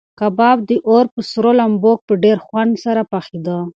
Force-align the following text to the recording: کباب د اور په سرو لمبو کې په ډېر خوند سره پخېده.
کباب 0.19 0.57
د 0.69 0.71
اور 0.87 1.05
په 1.13 1.21
سرو 1.29 1.51
لمبو 1.59 1.91
کې 1.97 2.03
په 2.07 2.13
ډېر 2.23 2.37
خوند 2.45 2.73
سره 2.85 3.01
پخېده. 3.11 3.57